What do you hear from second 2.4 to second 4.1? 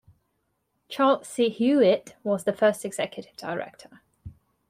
the first executive director.